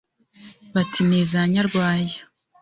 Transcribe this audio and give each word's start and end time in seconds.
”Bati 0.73 1.01
“Ni 1.07 1.17
iza 1.21 1.39
Nyarwaya” 1.53 2.17